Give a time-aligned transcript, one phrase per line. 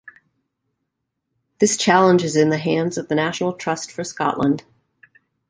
[1.59, 4.63] This challenge is in the hands of the National Trust for Scotland.